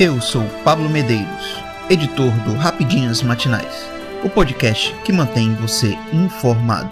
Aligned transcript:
Eu 0.00 0.20
sou 0.20 0.44
Pablo 0.62 0.88
Medeiros, 0.88 1.60
editor 1.90 2.30
do 2.44 2.54
Rapidinhas 2.54 3.20
Matinais, 3.20 3.84
o 4.24 4.30
podcast 4.30 4.94
que 5.02 5.12
mantém 5.12 5.52
você 5.56 5.98
informado. 6.12 6.88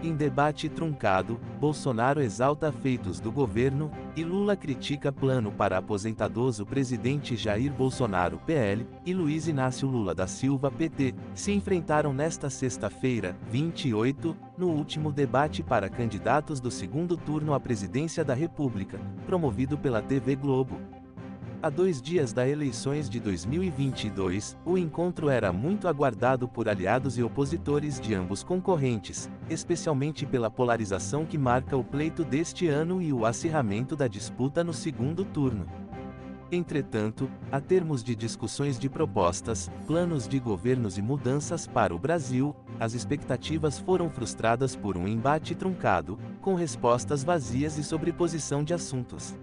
Em 0.00 0.14
debate 0.14 0.68
truncado, 0.68 1.40
Bolsonaro 1.58 2.22
exalta 2.22 2.70
feitos 2.70 3.18
do 3.18 3.32
governo 3.32 3.90
e 4.14 4.22
Lula 4.22 4.54
critica 4.54 5.10
plano 5.10 5.50
para 5.50 5.76
aposentadoso. 5.76 6.64
Presidente 6.64 7.34
Jair 7.34 7.72
Bolsonaro, 7.72 8.38
PL, 8.46 8.86
e 9.04 9.12
Luiz 9.12 9.48
Inácio 9.48 9.88
Lula 9.88 10.14
da 10.14 10.28
Silva, 10.28 10.70
PT, 10.70 11.16
se 11.34 11.50
enfrentaram 11.50 12.12
nesta 12.12 12.48
sexta-feira, 12.48 13.36
28, 13.50 14.36
no 14.56 14.68
último 14.68 15.10
debate 15.10 15.64
para 15.64 15.90
candidatos 15.90 16.60
do 16.60 16.70
segundo 16.70 17.16
turno 17.16 17.54
à 17.54 17.58
presidência 17.58 18.24
da 18.24 18.34
República, 18.34 19.00
promovido 19.26 19.76
pela 19.76 20.00
TV 20.00 20.36
Globo. 20.36 20.80
A 21.62 21.68
dois 21.68 22.00
dias 22.00 22.32
das 22.32 22.48
eleições 22.48 23.10
de 23.10 23.20
2022, 23.20 24.56
o 24.64 24.78
encontro 24.78 25.28
era 25.28 25.52
muito 25.52 25.88
aguardado 25.88 26.48
por 26.48 26.70
aliados 26.70 27.18
e 27.18 27.22
opositores 27.22 28.00
de 28.00 28.14
ambos 28.14 28.42
concorrentes, 28.42 29.28
especialmente 29.46 30.24
pela 30.24 30.50
polarização 30.50 31.26
que 31.26 31.36
marca 31.36 31.76
o 31.76 31.84
pleito 31.84 32.24
deste 32.24 32.66
ano 32.66 33.02
e 33.02 33.12
o 33.12 33.26
acirramento 33.26 33.94
da 33.94 34.08
disputa 34.08 34.64
no 34.64 34.72
segundo 34.72 35.22
turno. 35.22 35.66
Entretanto, 36.50 37.30
a 37.52 37.60
termos 37.60 38.02
de 38.02 38.16
discussões 38.16 38.78
de 38.78 38.88
propostas, 38.88 39.70
planos 39.86 40.26
de 40.26 40.38
governos 40.40 40.96
e 40.96 41.02
mudanças 41.02 41.66
para 41.66 41.94
o 41.94 41.98
Brasil, 41.98 42.56
as 42.80 42.94
expectativas 42.94 43.78
foram 43.78 44.08
frustradas 44.08 44.74
por 44.74 44.96
um 44.96 45.06
embate 45.06 45.54
truncado, 45.54 46.18
com 46.40 46.54
respostas 46.54 47.22
vazias 47.22 47.76
e 47.76 47.84
sobreposição 47.84 48.64
de 48.64 48.72
assuntos. 48.72 49.36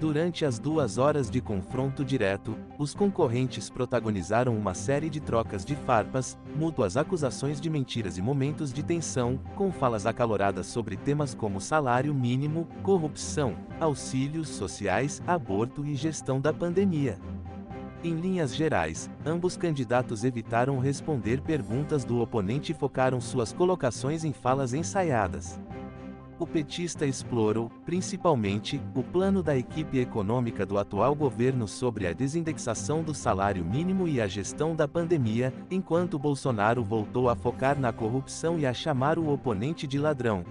Durante 0.00 0.44
as 0.44 0.60
duas 0.60 0.96
horas 0.96 1.28
de 1.28 1.40
confronto 1.40 2.04
direto, 2.04 2.56
os 2.78 2.94
concorrentes 2.94 3.68
protagonizaram 3.68 4.56
uma 4.56 4.72
série 4.72 5.10
de 5.10 5.18
trocas 5.18 5.64
de 5.64 5.74
farpas, 5.74 6.38
mútuas 6.54 6.96
acusações 6.96 7.60
de 7.60 7.68
mentiras 7.68 8.16
e 8.16 8.22
momentos 8.22 8.72
de 8.72 8.80
tensão, 8.84 9.40
com 9.56 9.72
falas 9.72 10.06
acaloradas 10.06 10.66
sobre 10.66 10.96
temas 10.96 11.34
como 11.34 11.60
salário 11.60 12.14
mínimo, 12.14 12.68
corrupção, 12.84 13.56
auxílios 13.80 14.48
sociais, 14.48 15.20
aborto 15.26 15.84
e 15.84 15.96
gestão 15.96 16.40
da 16.40 16.52
pandemia. 16.52 17.18
Em 18.04 18.14
linhas 18.14 18.54
gerais, 18.54 19.10
ambos 19.26 19.56
candidatos 19.56 20.22
evitaram 20.22 20.78
responder 20.78 21.40
perguntas 21.40 22.04
do 22.04 22.20
oponente 22.20 22.70
e 22.70 22.74
focaram 22.74 23.20
suas 23.20 23.52
colocações 23.52 24.22
em 24.22 24.32
falas 24.32 24.72
ensaiadas 24.72 25.58
o 26.38 26.46
petista 26.46 27.04
explorou, 27.04 27.70
principalmente, 27.84 28.80
o 28.94 29.02
plano 29.02 29.42
da 29.42 29.56
equipe 29.56 29.98
econômica 29.98 30.64
do 30.64 30.78
atual 30.78 31.14
governo 31.14 31.66
sobre 31.66 32.06
a 32.06 32.12
desindexação 32.12 33.02
do 33.02 33.12
salário 33.12 33.64
mínimo 33.64 34.06
e 34.06 34.20
a 34.20 34.26
gestão 34.26 34.74
da 34.74 34.86
pandemia, 34.86 35.52
enquanto 35.70 36.18
Bolsonaro 36.18 36.84
voltou 36.84 37.28
a 37.28 37.34
focar 37.34 37.78
na 37.78 37.92
corrupção 37.92 38.58
e 38.58 38.66
a 38.66 38.72
chamar 38.72 39.18
o 39.18 39.32
oponente 39.32 39.86
de 39.86 39.98
ladrão. 39.98 40.44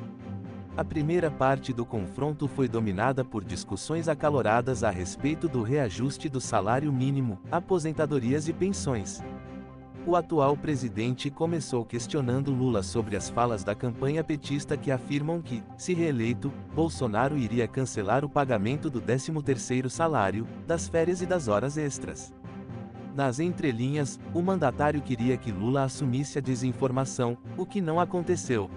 A 0.76 0.84
primeira 0.84 1.32
parte 1.32 1.74
do 1.74 1.84
confronto 1.84 2.48
foi 2.48 2.68
dominada 2.68 3.26
por 3.26 3.44
discussões 3.44 4.08
acaloradas 4.08 4.84
a 4.84 4.92
respeito 4.92 5.48
do 5.48 5.64
reajuste 5.64 6.30
do 6.30 6.40
salário 6.40 6.94
mínimo, 6.94 7.40
aposentadorias 7.50 8.48
e 8.48 8.54
pensões. 8.54 9.24
O 10.08 10.16
atual 10.16 10.56
presidente 10.56 11.30
começou 11.30 11.84
questionando 11.84 12.54
Lula 12.54 12.82
sobre 12.82 13.18
as 13.18 13.30
falas 13.30 13.62
da 13.62 13.76
campanha 13.76 14.24
petista 14.24 14.78
que 14.78 14.90
afirmam 14.90 15.42
que, 15.42 15.62
se 15.78 15.94
reeleito, 15.94 16.50
Bolsonaro 16.74 17.38
iria 17.38 17.68
cancelar 17.68 18.24
o 18.24 18.30
pagamento 18.30 18.90
do 18.90 19.02
13º 19.02 19.90
salário, 19.90 20.48
das 20.66 20.88
férias 20.88 21.22
e 21.22 21.26
das 21.26 21.50
horas 21.50 21.78
extras. 21.78 22.34
Nas 23.14 23.38
entrelinhas, 23.42 24.18
o 24.34 24.42
mandatário 24.42 25.02
queria 25.02 25.36
que 25.36 25.52
Lula 25.52 25.84
assumisse 25.84 26.38
a 26.38 26.42
desinformação, 26.42 27.38
o 27.58 27.66
que 27.66 27.82
não 27.82 28.00
aconteceu. 28.00 28.70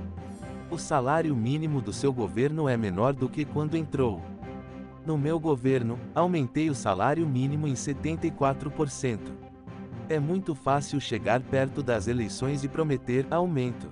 O 0.69 0.79
salário 0.79 1.37
mínimo 1.37 1.81
do 1.81 1.93
seu 1.93 2.13
governo 2.13 2.69
é 2.69 2.77
menor 2.77 3.13
do 3.13 3.29
que 3.29 3.45
quando 3.45 3.77
entrou. 3.77 4.21
No 5.07 5.17
meu 5.17 5.39
governo, 5.39 5.97
aumentei 6.13 6.69
o 6.69 6.75
salário 6.75 7.25
mínimo 7.25 7.69
em 7.69 7.75
74%. 7.75 9.50
É 10.11 10.19
muito 10.19 10.57
fácil 10.57 11.01
chegar 11.01 11.41
perto 11.41 11.85
das 11.85 12.09
eleições 12.09 12.65
e 12.65 12.69
prometer 12.69 13.25
aumento. 13.31 13.89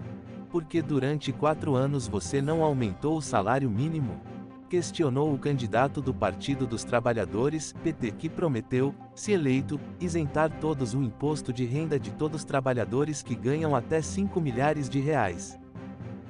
Porque 0.50 0.82
durante 0.82 1.32
quatro 1.32 1.76
anos 1.76 2.08
você 2.08 2.42
não 2.42 2.64
aumentou 2.64 3.18
o 3.18 3.22
salário 3.22 3.70
mínimo? 3.70 4.20
Questionou 4.68 5.32
o 5.32 5.38
candidato 5.38 6.02
do 6.02 6.12
Partido 6.12 6.66
dos 6.66 6.82
Trabalhadores, 6.82 7.72
PT, 7.84 8.10
que 8.18 8.28
prometeu, 8.28 8.92
se 9.14 9.30
eleito, 9.30 9.78
isentar 10.00 10.50
todos 10.58 10.92
o 10.92 11.04
imposto 11.04 11.52
de 11.52 11.64
renda 11.64 12.00
de 12.00 12.10
todos 12.10 12.40
os 12.40 12.44
trabalhadores 12.44 13.22
que 13.22 13.36
ganham 13.36 13.76
até 13.76 14.02
5 14.02 14.40
milhares 14.40 14.88
de 14.88 14.98
reais. 14.98 15.56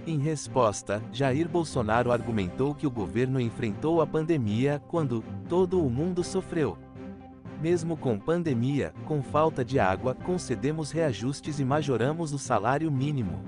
Em 0.07 0.19
resposta, 0.19 1.03
Jair 1.11 1.49
Bolsonaro 1.49 2.13
argumentou 2.13 2.75
que 2.75 2.87
o 2.87 2.91
governo 2.91 3.41
enfrentou 3.41 4.03
a 4.03 4.07
pandemia 4.07 4.83
quando 4.87 5.25
todo 5.49 5.83
o 5.83 5.89
mundo 5.89 6.23
sofreu. 6.23 6.77
Mesmo 7.61 7.97
com 7.97 8.17
pandemia, 8.17 8.95
com 9.05 9.21
falta 9.21 9.65
de 9.65 9.81
água, 9.81 10.15
concedemos 10.15 10.93
reajustes 10.93 11.59
e 11.59 11.65
majoramos 11.65 12.33
o 12.33 12.39
salário 12.39 12.91
mínimo. 12.91 13.43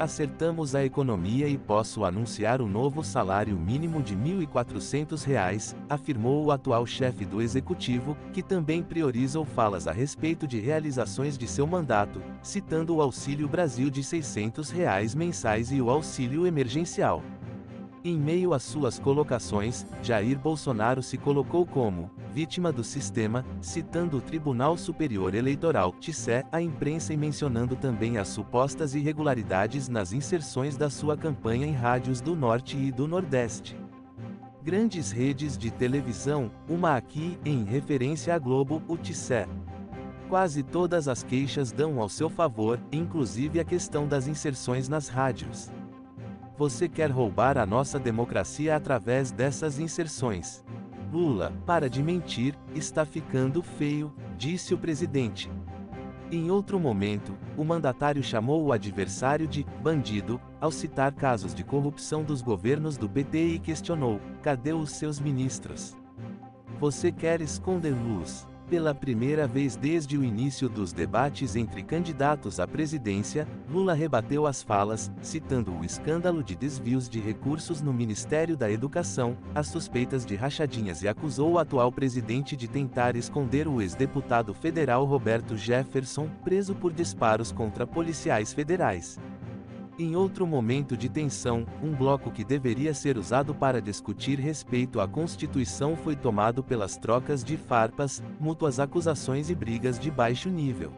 Acertamos 0.00 0.74
a 0.74 0.84
economia 0.84 1.46
e 1.46 1.56
posso 1.56 2.04
anunciar 2.04 2.60
o 2.60 2.66
novo 2.66 3.04
salário 3.04 3.56
mínimo 3.56 4.02
de 4.02 4.14
R$ 4.14 4.46
1.400, 4.46 5.76
afirmou 5.88 6.44
o 6.44 6.50
atual 6.50 6.84
chefe 6.86 7.24
do 7.24 7.40
executivo, 7.40 8.16
que 8.32 8.42
também 8.42 8.82
priorizou 8.82 9.44
falas 9.44 9.86
a 9.86 9.92
respeito 9.92 10.46
de 10.46 10.58
realizações 10.58 11.38
de 11.38 11.46
seu 11.46 11.66
mandato, 11.66 12.20
citando 12.42 12.96
o 12.96 13.02
Auxílio 13.02 13.46
Brasil 13.46 13.90
de 13.90 14.02
600 14.02 14.70
reais 14.70 15.14
mensais 15.14 15.70
e 15.70 15.80
o 15.80 15.90
auxílio 15.90 16.46
emergencial. 16.46 17.22
Em 18.02 18.16
meio 18.16 18.54
às 18.54 18.62
suas 18.62 18.98
colocações, 18.98 19.84
Jair 20.02 20.38
Bolsonaro 20.38 21.02
se 21.02 21.18
colocou 21.18 21.66
como 21.66 22.10
vítima 22.32 22.72
do 22.72 22.82
sistema, 22.82 23.44
citando 23.60 24.16
o 24.16 24.20
Tribunal 24.22 24.78
Superior 24.78 25.34
Eleitoral, 25.34 25.92
TSE, 25.92 26.42
a 26.50 26.62
imprensa 26.62 27.12
e 27.12 27.16
mencionando 27.16 27.76
também 27.76 28.16
as 28.16 28.28
supostas 28.28 28.94
irregularidades 28.94 29.86
nas 29.86 30.14
inserções 30.14 30.78
da 30.78 30.88
sua 30.88 31.14
campanha 31.14 31.66
em 31.66 31.72
rádios 31.72 32.22
do 32.22 32.34
Norte 32.34 32.74
e 32.74 32.90
do 32.90 33.06
Nordeste. 33.06 33.76
Grandes 34.62 35.10
redes 35.10 35.58
de 35.58 35.70
televisão, 35.70 36.50
uma 36.66 36.96
aqui, 36.96 37.38
em 37.44 37.64
referência 37.64 38.34
à 38.34 38.38
Globo, 38.38 38.82
o 38.88 38.96
TSE. 38.96 39.46
Quase 40.26 40.62
todas 40.62 41.06
as 41.06 41.22
queixas 41.22 41.70
dão 41.70 42.00
ao 42.00 42.08
seu 42.08 42.30
favor, 42.30 42.80
inclusive 42.90 43.60
a 43.60 43.64
questão 43.64 44.08
das 44.08 44.26
inserções 44.26 44.88
nas 44.88 45.08
rádios. 45.08 45.70
Você 46.60 46.90
quer 46.90 47.10
roubar 47.10 47.56
a 47.56 47.64
nossa 47.64 47.98
democracia 47.98 48.76
através 48.76 49.32
dessas 49.32 49.78
inserções. 49.78 50.62
Lula, 51.10 51.54
para 51.64 51.88
de 51.88 52.02
mentir, 52.02 52.54
está 52.74 53.06
ficando 53.06 53.62
feio, 53.62 54.12
disse 54.36 54.74
o 54.74 54.78
presidente. 54.78 55.50
Em 56.30 56.50
outro 56.50 56.78
momento, 56.78 57.34
o 57.56 57.64
mandatário 57.64 58.22
chamou 58.22 58.62
o 58.62 58.74
adversário 58.74 59.48
de 59.48 59.64
bandido, 59.82 60.38
ao 60.60 60.70
citar 60.70 61.14
casos 61.14 61.54
de 61.54 61.64
corrupção 61.64 62.22
dos 62.22 62.42
governos 62.42 62.98
do 62.98 63.08
PT 63.08 63.54
e 63.54 63.58
questionou: 63.58 64.20
cadê 64.42 64.74
os 64.74 64.90
seus 64.90 65.18
ministros? 65.18 65.96
Você 66.78 67.10
quer 67.10 67.40
esconder 67.40 67.94
luz? 67.94 68.46
Pela 68.70 68.94
primeira 68.94 69.48
vez 69.48 69.74
desde 69.74 70.16
o 70.16 70.22
início 70.22 70.68
dos 70.68 70.92
debates 70.92 71.56
entre 71.56 71.82
candidatos 71.82 72.60
à 72.60 72.68
presidência, 72.68 73.44
Lula 73.68 73.94
rebateu 73.94 74.46
as 74.46 74.62
falas, 74.62 75.10
citando 75.20 75.72
o 75.72 75.84
escândalo 75.84 76.40
de 76.40 76.54
desvios 76.54 77.08
de 77.08 77.18
recursos 77.18 77.82
no 77.82 77.92
Ministério 77.92 78.56
da 78.56 78.70
Educação, 78.70 79.36
as 79.52 79.66
suspeitas 79.66 80.24
de 80.24 80.36
rachadinhas 80.36 81.02
e 81.02 81.08
acusou 81.08 81.54
o 81.54 81.58
atual 81.58 81.90
presidente 81.90 82.54
de 82.54 82.68
tentar 82.68 83.16
esconder 83.16 83.66
o 83.66 83.82
ex-deputado 83.82 84.54
federal 84.54 85.04
Roberto 85.04 85.56
Jefferson, 85.56 86.30
preso 86.44 86.72
por 86.72 86.92
disparos 86.92 87.50
contra 87.50 87.84
policiais 87.88 88.52
federais. 88.52 89.18
Em 90.00 90.16
outro 90.16 90.46
momento 90.46 90.96
de 90.96 91.10
tensão, 91.10 91.66
um 91.82 91.92
bloco 91.92 92.30
que 92.30 92.42
deveria 92.42 92.94
ser 92.94 93.18
usado 93.18 93.54
para 93.54 93.82
discutir 93.82 94.40
respeito 94.40 94.98
à 94.98 95.06
Constituição 95.06 95.94
foi 95.94 96.16
tomado 96.16 96.64
pelas 96.64 96.96
trocas 96.96 97.44
de 97.44 97.58
farpas, 97.58 98.22
mútuas 98.40 98.80
acusações 98.80 99.50
e 99.50 99.54
brigas 99.54 99.98
de 99.98 100.10
baixo 100.10 100.48
nível. 100.48 100.90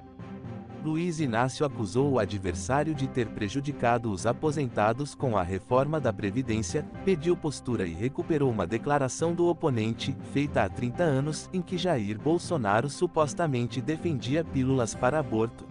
Luiz 0.84 1.19
Inácio 1.19 1.66
acusou 1.66 2.12
o 2.12 2.19
adversário 2.20 2.94
de 2.94 3.08
ter 3.08 3.26
prejudicado 3.26 4.08
os 4.08 4.25
aposentados 4.25 5.16
com 5.16 5.37
a 5.37 5.43
reforma 5.43 5.99
da 5.99 6.12
Previdência, 6.12 6.87
pediu 7.04 7.37
postura 7.37 7.84
e 7.84 7.93
recuperou 7.93 8.52
uma 8.52 8.69
declaração 8.69 9.34
do 9.34 9.49
oponente, 9.49 10.16
feita 10.32 10.62
há 10.62 10.69
30 10.69 11.02
anos, 11.02 11.50
em 11.52 11.60
que 11.60 11.76
Jair 11.76 12.20
Bolsonaro 12.20 12.88
supostamente 12.88 13.81
defendia 13.81 14.44
pílulas 14.44 14.94
para 14.94 15.19
aborto. 15.19 15.66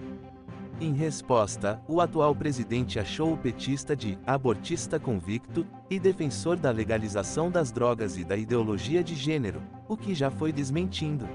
Em 0.82 0.94
resposta, 0.94 1.80
o 1.88 2.02
atual 2.02 2.34
presidente 2.34 3.00
achou 3.00 3.34
o 3.34 3.38
petista 3.38 3.96
de 3.96 4.18
abortista 4.26 5.00
convicto 5.00 5.64
e 5.88 6.00
defensor 6.00 6.58
da 6.58 6.72
legalização 6.72 7.52
das 7.52 7.72
drogas 7.72 8.18
e 8.18 8.24
da 8.24 8.36
ideologia 8.36 9.04
de 9.04 9.14
gênero, 9.14 9.62
o 9.88 9.96
que 9.96 10.16
já 10.16 10.32
foi 10.32 10.52
desmentindo. 10.52 11.30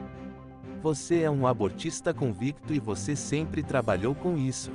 Você 0.82 1.20
é 1.20 1.30
um 1.30 1.46
abortista 1.46 2.12
convicto 2.12 2.74
e 2.74 2.80
você 2.80 3.14
sempre 3.14 3.62
trabalhou 3.62 4.16
com 4.16 4.36
isso. 4.36 4.72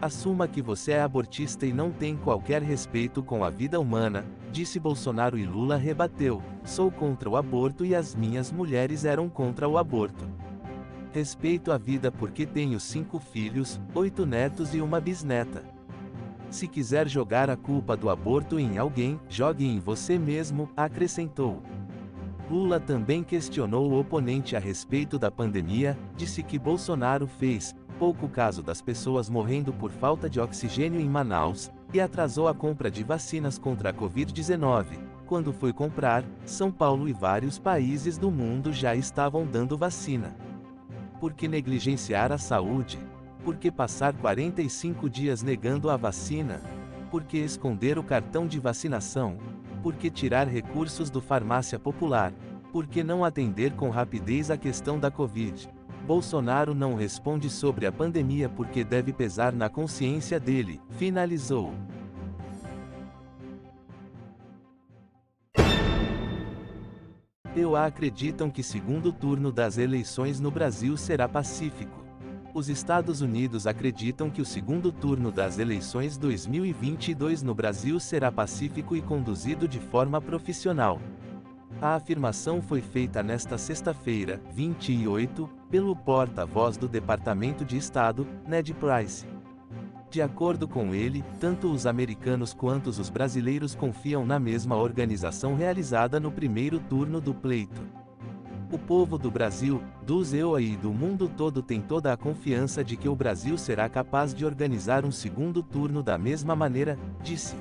Assuma 0.00 0.46
que 0.46 0.62
você 0.62 0.92
é 0.92 1.02
abortista 1.02 1.66
e 1.66 1.72
não 1.72 1.90
tem 1.90 2.16
qualquer 2.16 2.62
respeito 2.62 3.24
com 3.24 3.42
a 3.42 3.50
vida 3.50 3.80
humana, 3.80 4.24
disse 4.52 4.78
Bolsonaro 4.78 5.36
e 5.36 5.44
Lula 5.44 5.76
rebateu: 5.76 6.40
sou 6.64 6.92
contra 6.92 7.28
o 7.28 7.36
aborto 7.36 7.84
e 7.84 7.92
as 7.92 8.14
minhas 8.14 8.52
mulheres 8.52 9.04
eram 9.04 9.28
contra 9.28 9.68
o 9.68 9.76
aborto. 9.76 10.28
Respeito 11.12 11.70
a 11.70 11.76
vida 11.76 12.10
porque 12.10 12.46
tenho 12.46 12.80
cinco 12.80 13.18
filhos, 13.18 13.78
oito 13.94 14.24
netos 14.24 14.72
e 14.74 14.80
uma 14.80 14.98
bisneta. 14.98 15.62
Se 16.50 16.66
quiser 16.66 17.06
jogar 17.06 17.50
a 17.50 17.56
culpa 17.56 17.94
do 17.94 18.08
aborto 18.08 18.58
em 18.58 18.78
alguém, 18.78 19.20
jogue 19.28 19.66
em 19.66 19.78
você 19.78 20.18
mesmo, 20.18 20.70
acrescentou. 20.74 21.62
Lula 22.50 22.80
também 22.80 23.22
questionou 23.22 23.90
o 23.90 24.00
oponente 24.00 24.56
a 24.56 24.58
respeito 24.58 25.18
da 25.18 25.30
pandemia, 25.30 25.98
disse 26.16 26.42
que 26.42 26.58
Bolsonaro 26.58 27.26
fez 27.26 27.74
pouco 27.98 28.26
caso 28.26 28.62
das 28.62 28.80
pessoas 28.80 29.28
morrendo 29.28 29.70
por 29.70 29.90
falta 29.90 30.30
de 30.30 30.40
oxigênio 30.40 30.98
em 30.98 31.08
Manaus, 31.08 31.70
e 31.92 32.00
atrasou 32.00 32.48
a 32.48 32.54
compra 32.54 32.90
de 32.90 33.04
vacinas 33.04 33.58
contra 33.58 33.90
a 33.90 33.92
Covid-19. 33.92 34.86
Quando 35.26 35.52
foi 35.52 35.74
comprar, 35.74 36.24
São 36.46 36.72
Paulo 36.72 37.06
e 37.06 37.12
vários 37.12 37.58
países 37.58 38.16
do 38.16 38.30
mundo 38.30 38.72
já 38.72 38.94
estavam 38.94 39.46
dando 39.46 39.76
vacina. 39.76 40.34
Por 41.22 41.34
que 41.34 41.46
negligenciar 41.46 42.32
a 42.32 42.36
saúde? 42.36 42.98
Por 43.44 43.54
que 43.54 43.70
passar 43.70 44.12
45 44.12 45.08
dias 45.08 45.40
negando 45.40 45.88
a 45.88 45.96
vacina? 45.96 46.60
Por 47.12 47.22
que 47.22 47.38
esconder 47.38 47.96
o 47.96 48.02
cartão 48.02 48.44
de 48.44 48.58
vacinação? 48.58 49.38
Por 49.84 49.94
que 49.94 50.10
tirar 50.10 50.48
recursos 50.48 51.10
do 51.10 51.20
farmácia 51.20 51.78
popular? 51.78 52.32
Por 52.72 52.88
que 52.88 53.04
não 53.04 53.24
atender 53.24 53.70
com 53.74 53.88
rapidez 53.88 54.50
a 54.50 54.56
questão 54.56 54.98
da 54.98 55.12
Covid? 55.12 55.70
Bolsonaro 56.04 56.74
não 56.74 56.96
responde 56.96 57.48
sobre 57.48 57.86
a 57.86 57.92
pandemia 57.92 58.48
porque 58.48 58.82
deve 58.82 59.12
pesar 59.12 59.52
na 59.52 59.68
consciência 59.68 60.40
dele, 60.40 60.80
finalizou. 60.98 61.72
EUA 67.54 67.84
acreditam 67.84 68.50
que 68.50 68.62
segundo 68.62 69.12
turno 69.12 69.52
das 69.52 69.76
eleições 69.76 70.40
no 70.40 70.50
Brasil 70.50 70.96
será 70.96 71.28
pacífico. 71.28 72.02
Os 72.54 72.70
Estados 72.70 73.20
Unidos 73.20 73.66
acreditam 73.66 74.30
que 74.30 74.40
o 74.40 74.44
segundo 74.44 74.90
turno 74.90 75.30
das 75.30 75.58
eleições 75.58 76.16
2022 76.16 77.42
no 77.42 77.54
Brasil 77.54 78.00
será 78.00 78.32
pacífico 78.32 78.96
e 78.96 79.02
conduzido 79.02 79.68
de 79.68 79.78
forma 79.78 80.18
profissional. 80.20 80.98
A 81.80 81.94
afirmação 81.94 82.62
foi 82.62 82.80
feita 82.80 83.22
nesta 83.22 83.58
sexta-feira, 83.58 84.40
28, 84.54 85.48
pelo 85.70 85.94
porta-voz 85.94 86.78
do 86.78 86.88
Departamento 86.88 87.66
de 87.66 87.76
Estado, 87.76 88.26
Ned 88.46 88.72
Price. 88.74 89.26
De 90.12 90.20
acordo 90.20 90.68
com 90.68 90.94
ele, 90.94 91.24
tanto 91.40 91.72
os 91.72 91.86
americanos 91.86 92.52
quanto 92.52 92.88
os 92.88 93.08
brasileiros 93.08 93.74
confiam 93.74 94.26
na 94.26 94.38
mesma 94.38 94.76
organização 94.76 95.54
realizada 95.54 96.20
no 96.20 96.30
primeiro 96.30 96.78
turno 96.78 97.18
do 97.18 97.32
pleito. 97.32 97.80
O 98.70 98.78
povo 98.78 99.16
do 99.16 99.30
Brasil, 99.30 99.82
dos 100.04 100.34
EUA 100.34 100.60
e 100.60 100.76
do 100.76 100.92
mundo 100.92 101.30
todo 101.34 101.62
tem 101.62 101.80
toda 101.80 102.12
a 102.12 102.16
confiança 102.18 102.84
de 102.84 102.94
que 102.94 103.08
o 103.08 103.16
Brasil 103.16 103.56
será 103.56 103.88
capaz 103.88 104.34
de 104.34 104.44
organizar 104.44 105.06
um 105.06 105.10
segundo 105.10 105.62
turno 105.62 106.02
da 106.02 106.18
mesma 106.18 106.54
maneira, 106.54 106.98
disse. 107.22 107.56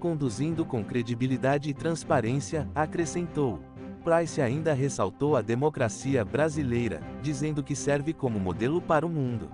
Conduzindo 0.00 0.64
com 0.64 0.82
credibilidade 0.82 1.68
e 1.68 1.74
transparência, 1.74 2.66
acrescentou. 2.74 3.60
Price 4.02 4.40
ainda 4.40 4.72
ressaltou 4.72 5.36
a 5.36 5.42
democracia 5.42 6.24
brasileira, 6.24 7.02
dizendo 7.20 7.62
que 7.62 7.76
serve 7.76 8.14
como 8.14 8.40
modelo 8.40 8.80
para 8.80 9.04
o 9.04 9.10
mundo. 9.10 9.50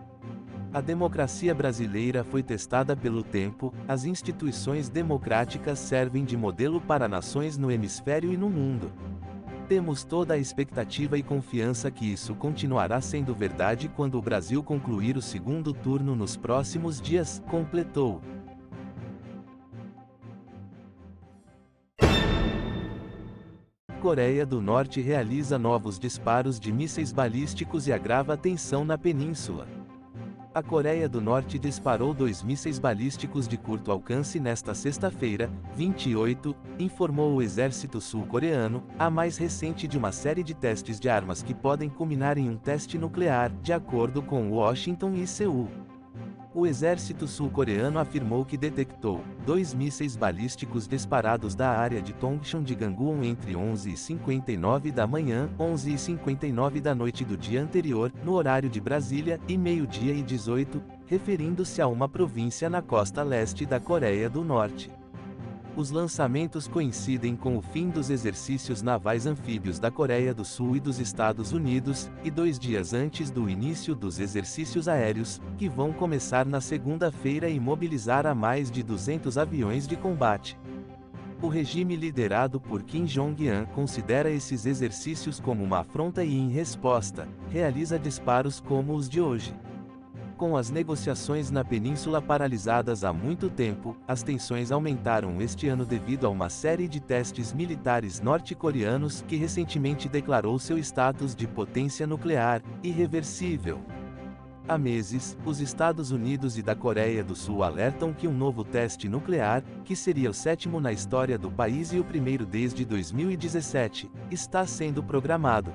A 0.74 0.80
democracia 0.80 1.54
brasileira 1.54 2.24
foi 2.24 2.42
testada 2.42 2.96
pelo 2.96 3.22
tempo, 3.22 3.72
as 3.86 4.04
instituições 4.04 4.88
democráticas 4.88 5.78
servem 5.78 6.24
de 6.24 6.36
modelo 6.36 6.80
para 6.80 7.06
nações 7.06 7.56
no 7.56 7.70
hemisfério 7.70 8.32
e 8.32 8.36
no 8.36 8.50
mundo. 8.50 8.90
Temos 9.68 10.02
toda 10.02 10.34
a 10.34 10.36
expectativa 10.36 11.16
e 11.16 11.22
confiança 11.22 11.92
que 11.92 12.12
isso 12.12 12.34
continuará 12.34 13.00
sendo 13.00 13.32
verdade 13.32 13.88
quando 13.88 14.18
o 14.18 14.20
Brasil 14.20 14.64
concluir 14.64 15.16
o 15.16 15.22
segundo 15.22 15.72
turno 15.72 16.16
nos 16.16 16.36
próximos 16.36 17.00
dias, 17.00 17.40
completou. 17.48 18.20
Coreia 24.02 24.44
do 24.44 24.60
Norte 24.60 25.00
realiza 25.00 25.56
novos 25.56 26.00
disparos 26.00 26.58
de 26.58 26.72
mísseis 26.72 27.12
balísticos 27.12 27.86
e 27.86 27.92
agrava 27.92 28.34
a 28.34 28.36
tensão 28.36 28.84
na 28.84 28.98
península. 28.98 29.83
A 30.54 30.62
Coreia 30.62 31.08
do 31.08 31.20
Norte 31.20 31.58
disparou 31.58 32.14
dois 32.14 32.40
mísseis 32.40 32.78
balísticos 32.78 33.48
de 33.48 33.56
curto 33.56 33.90
alcance 33.90 34.38
nesta 34.38 34.72
sexta-feira, 34.72 35.50
28, 35.74 36.54
informou 36.78 37.34
o 37.34 37.42
exército 37.42 38.00
sul-coreano, 38.00 38.80
a 38.96 39.10
mais 39.10 39.36
recente 39.36 39.88
de 39.88 39.98
uma 39.98 40.12
série 40.12 40.44
de 40.44 40.54
testes 40.54 41.00
de 41.00 41.08
armas 41.08 41.42
que 41.42 41.52
podem 41.52 41.90
culminar 41.90 42.38
em 42.38 42.48
um 42.48 42.56
teste 42.56 42.96
nuclear, 42.96 43.50
de 43.62 43.72
acordo 43.72 44.22
com 44.22 44.48
Washington 44.52 45.14
e 45.14 45.26
Seul 45.26 45.68
o 46.54 46.66
exército 46.66 47.26
sul-coreano 47.26 47.98
afirmou 47.98 48.44
que 48.44 48.56
detectou 48.56 49.22
dois 49.44 49.74
mísseis 49.74 50.16
balísticos 50.16 50.86
disparados 50.86 51.54
da 51.54 51.68
área 51.68 52.00
de 52.00 52.12
Tongchon 52.12 52.62
de 52.62 52.74
Gangwon 52.74 53.24
entre 53.24 53.54
11h59 53.54 54.92
da 54.92 55.06
manhã, 55.06 55.50
11h59 55.58 56.80
da 56.80 56.94
noite 56.94 57.24
do 57.24 57.36
dia 57.36 57.60
anterior, 57.60 58.12
no 58.22 58.34
horário 58.34 58.70
de 58.70 58.80
Brasília, 58.80 59.40
e 59.48 59.58
meio-dia 59.58 60.14
e 60.14 60.22
18, 60.22 60.80
referindo-se 61.06 61.82
a 61.82 61.88
uma 61.88 62.08
província 62.08 62.70
na 62.70 62.80
costa 62.80 63.22
leste 63.22 63.66
da 63.66 63.80
Coreia 63.80 64.30
do 64.30 64.44
Norte. 64.44 64.90
Os 65.76 65.90
lançamentos 65.90 66.68
coincidem 66.68 67.34
com 67.34 67.58
o 67.58 67.62
fim 67.62 67.90
dos 67.90 68.08
exercícios 68.08 68.80
navais 68.80 69.26
anfíbios 69.26 69.80
da 69.80 69.90
Coreia 69.90 70.32
do 70.32 70.44
Sul 70.44 70.76
e 70.76 70.80
dos 70.80 71.00
Estados 71.00 71.50
Unidos, 71.50 72.08
e 72.22 72.30
dois 72.30 72.60
dias 72.60 72.94
antes 72.94 73.28
do 73.28 73.50
início 73.50 73.92
dos 73.92 74.20
exercícios 74.20 74.86
aéreos, 74.86 75.40
que 75.58 75.68
vão 75.68 75.92
começar 75.92 76.46
na 76.46 76.60
segunda-feira 76.60 77.48
e 77.48 77.58
mobilizar 77.58 78.24
a 78.24 78.36
mais 78.36 78.70
de 78.70 78.84
200 78.84 79.36
aviões 79.36 79.84
de 79.84 79.96
combate. 79.96 80.56
O 81.42 81.48
regime 81.48 81.96
liderado 81.96 82.60
por 82.60 82.84
Kim 82.84 83.04
Jong-un 83.04 83.66
considera 83.74 84.30
esses 84.30 84.66
exercícios 84.66 85.40
como 85.40 85.64
uma 85.64 85.80
afronta 85.80 86.22
e, 86.22 86.38
em 86.38 86.50
resposta, 86.50 87.26
realiza 87.50 87.98
disparos 87.98 88.60
como 88.60 88.94
os 88.94 89.08
de 89.08 89.20
hoje. 89.20 89.52
Com 90.36 90.56
as 90.56 90.68
negociações 90.68 91.48
na 91.48 91.64
península 91.64 92.20
paralisadas 92.20 93.04
há 93.04 93.12
muito 93.12 93.48
tempo, 93.48 93.96
as 94.06 94.24
tensões 94.24 94.72
aumentaram 94.72 95.40
este 95.40 95.68
ano 95.68 95.84
devido 95.86 96.26
a 96.26 96.28
uma 96.28 96.48
série 96.48 96.88
de 96.88 96.98
testes 96.98 97.52
militares 97.52 98.20
norte-coreanos 98.20 99.22
que 99.28 99.36
recentemente 99.36 100.08
declarou 100.08 100.58
seu 100.58 100.76
status 100.76 101.36
de 101.36 101.46
potência 101.46 102.04
nuclear 102.04 102.60
irreversível. 102.82 103.80
Há 104.66 104.76
meses, 104.76 105.36
os 105.44 105.60
Estados 105.60 106.10
Unidos 106.10 106.58
e 106.58 106.62
da 106.62 106.74
Coreia 106.74 107.22
do 107.22 107.36
Sul 107.36 107.62
alertam 107.62 108.12
que 108.12 108.26
um 108.26 108.32
novo 108.32 108.64
teste 108.64 109.08
nuclear, 109.08 109.62
que 109.84 109.94
seria 109.94 110.30
o 110.30 110.34
sétimo 110.34 110.80
na 110.80 110.90
história 110.90 111.38
do 111.38 111.50
país 111.50 111.92
e 111.92 112.00
o 112.00 112.04
primeiro 112.04 112.44
desde 112.44 112.84
2017, 112.84 114.10
está 114.32 114.66
sendo 114.66 115.00
programado. 115.00 115.72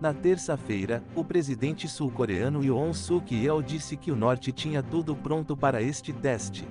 Na 0.00 0.14
terça-feira, 0.14 1.02
o 1.12 1.24
presidente 1.24 1.88
sul-coreano 1.88 2.64
Yoon 2.64 2.92
Suk-yeol 2.92 3.60
disse 3.60 3.96
que 3.96 4.12
o 4.12 4.16
norte 4.16 4.52
tinha 4.52 4.80
tudo 4.80 5.16
pronto 5.16 5.56
para 5.56 5.82
este 5.82 6.12
teste. 6.12 6.68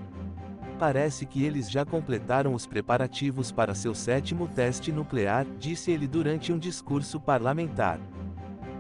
Parece 0.79 1.25
que 1.25 1.43
eles 1.43 1.69
já 1.69 1.83
completaram 1.83 2.53
os 2.53 2.65
preparativos 2.65 3.51
para 3.51 3.75
seu 3.75 3.93
sétimo 3.93 4.47
teste 4.47 4.93
nuclear, 4.93 5.45
disse 5.59 5.91
ele 5.91 6.07
durante 6.07 6.53
um 6.53 6.57
discurso 6.57 7.19
parlamentar. 7.19 7.99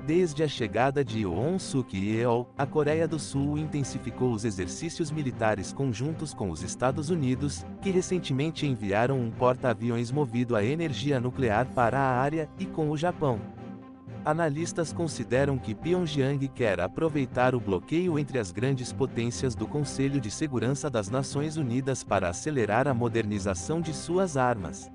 Desde 0.05 0.41
a 0.43 0.47
chegada 0.47 1.03
de 1.03 1.23
Yoon 1.23 1.59
Suk-yeol, 1.59 2.49
a 2.57 2.65
Coreia 2.65 3.05
do 3.05 3.19
Sul 3.19 3.57
intensificou 3.57 4.31
os 4.31 4.45
exercícios 4.45 5.11
militares 5.11 5.73
conjuntos 5.73 6.33
com 6.33 6.49
os 6.49 6.63
Estados 6.63 7.09
Unidos, 7.09 7.65
que 7.81 7.91
recentemente 7.91 8.65
enviaram 8.65 9.19
um 9.19 9.29
porta-aviões 9.29 10.09
movido 10.09 10.55
a 10.55 10.63
energia 10.63 11.19
nuclear 11.19 11.65
para 11.75 11.99
a 11.99 12.17
área, 12.17 12.47
e 12.57 12.65
com 12.65 12.89
o 12.89 12.95
Japão. 12.95 13.56
Analistas 14.27 14.91
consideram 14.91 15.57
que 15.57 15.73
Pyongyang 15.73 16.49
quer 16.49 16.81
aproveitar 16.81 17.55
o 17.55 17.61
bloqueio 17.61 18.19
entre 18.19 18.37
as 18.37 18.51
grandes 18.51 18.91
potências 18.91 19.55
do 19.55 19.65
Conselho 19.65 20.19
de 20.19 20.29
Segurança 20.29 20.89
das 20.89 21.09
Nações 21.09 21.55
Unidas 21.55 22.03
para 22.03 22.27
acelerar 22.27 22.89
a 22.89 22.93
modernização 22.93 23.79
de 23.79 23.93
suas 23.93 24.35
armas. 24.35 24.91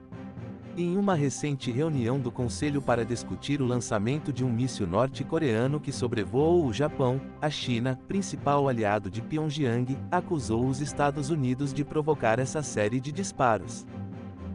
Em 0.77 0.99
uma 0.99 1.15
recente 1.15 1.73
reunião 1.73 2.21
do 2.21 2.31
Conselho 2.31 2.83
para 2.83 3.07
discutir 3.07 3.62
o 3.62 3.67
lançamento 3.67 4.31
de 4.35 4.45
um 4.45 4.53
míssil 4.53 4.87
norte-coreano 4.87 5.81
que 5.81 5.93
sobrevoou 5.93 6.67
o 6.67 6.73
Japão, 6.75 7.19
a 7.41 7.49
China, 7.49 7.99
principal 8.07 8.69
aliado 8.69 9.11
de 9.11 9.23
Pyongyang, 9.23 9.97
acusou 10.11 10.67
os 10.67 10.83
Estados 10.83 11.31
Unidos 11.31 11.73
de 11.73 11.83
provocar 11.87 12.39
essa 12.39 12.62
série 12.62 13.01
de 13.01 13.11
disparos. 13.11 13.87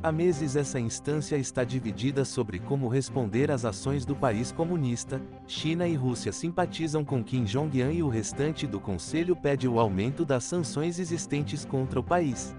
Há 0.07 0.11
meses 0.11 0.55
essa 0.55 0.79
instância 0.79 1.35
está 1.35 1.65
dividida 1.65 2.23
sobre 2.23 2.59
como 2.59 2.87
responder 2.87 3.51
às 3.51 3.65
ações 3.65 4.05
do 4.05 4.15
país 4.15 4.53
comunista. 4.53 5.21
China 5.45 5.85
e 5.85 5.95
Rússia 5.95 6.31
simpatizam 6.31 7.03
com 7.03 7.21
Kim 7.21 7.43
Jong-un 7.43 7.91
e 7.91 8.01
o 8.01 8.07
restante 8.07 8.65
do 8.65 8.79
Conselho 8.79 9.35
pede 9.35 9.67
o 9.67 9.77
aumento 9.77 10.23
das 10.23 10.45
sanções 10.45 10.97
existentes 10.97 11.65
contra 11.65 11.99
o 11.99 12.03
país. 12.03 12.55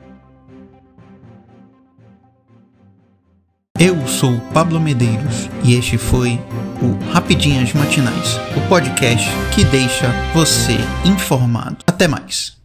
Eu 3.80 4.06
sou 4.06 4.38
Pablo 4.52 4.78
Medeiros 4.78 5.48
e 5.64 5.72
este 5.72 5.96
foi 5.96 6.32
o 6.82 7.12
Rapidinhas 7.14 7.72
Matinais, 7.72 8.36
o 8.58 8.68
podcast 8.68 9.26
que 9.54 9.64
deixa 9.64 10.12
você 10.34 10.76
informado. 11.02 11.78
Até 11.86 12.06
mais. 12.06 12.57